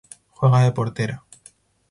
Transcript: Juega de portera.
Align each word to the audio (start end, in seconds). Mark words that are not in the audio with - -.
Juega 0.39 0.63
de 0.63 0.71
portera. 0.71 1.23